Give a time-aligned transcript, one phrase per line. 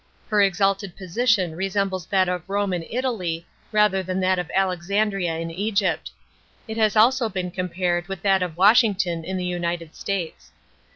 [0.29, 5.51] Her exalted position resembles that of Rome in Italy rather than that of Alexandria in
[5.51, 6.09] Egypt;
[6.67, 10.53] it has also been compared to that of Washington in the United States.